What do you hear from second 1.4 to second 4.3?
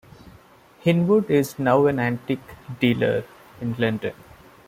now an antiques dealer in London.